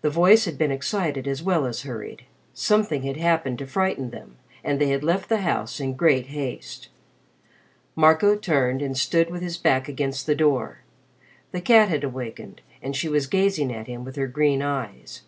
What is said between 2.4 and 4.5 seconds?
Something had happened to frighten them,